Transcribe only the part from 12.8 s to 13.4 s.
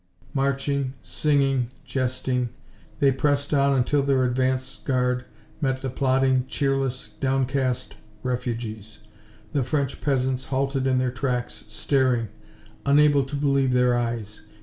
unable to